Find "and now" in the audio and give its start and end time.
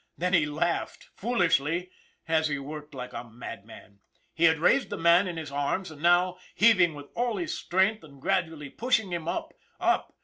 5.91-6.39